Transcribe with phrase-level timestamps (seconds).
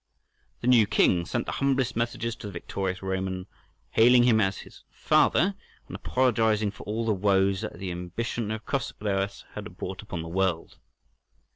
[0.61, 3.45] The new king sent the humblest messages to the victorious Roman,
[3.91, 5.53] hailing him as his "father,"
[5.85, 10.27] and apologizing for all the woes that the ambition of Chosroës had brought upon the
[10.27, 10.79] world.